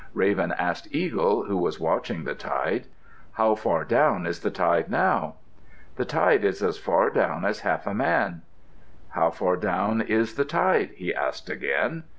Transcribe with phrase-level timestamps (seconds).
[0.15, 2.87] Raven asked Eagle, who was watching the tide,
[3.33, 5.35] "How far down is the tide now?"
[5.97, 8.41] "The tide is as far down as half a man."
[9.09, 12.05] "How far down is the tide?" he asked again.